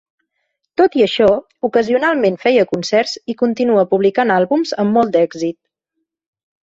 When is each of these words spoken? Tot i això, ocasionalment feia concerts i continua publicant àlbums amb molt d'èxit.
Tot 0.79 0.95
i 1.01 1.03
això, 1.05 1.27
ocasionalment 1.69 2.39
feia 2.45 2.65
concerts 2.73 3.13
i 3.35 3.37
continua 3.43 3.87
publicant 3.95 4.35
àlbums 4.39 4.73
amb 4.85 4.97
molt 5.01 5.15
d'èxit. 5.17 5.59